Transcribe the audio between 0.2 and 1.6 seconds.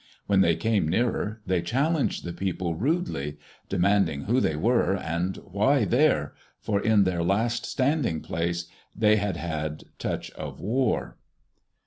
When they came nearer,